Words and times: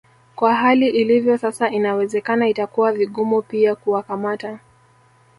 Kwa 0.35 0.55
hali 0.55 0.87
ilivyo 0.89 1.37
sasa 1.37 1.69
inawezekana 1.71 2.47
itakuwa 2.47 2.91
vigumu 2.91 3.41
pia 3.41 3.75
kuwakamata 3.75 4.59